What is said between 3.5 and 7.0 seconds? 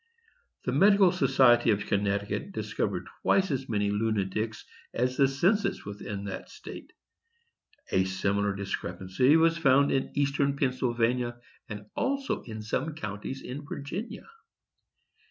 as many lunatics as the census within that state.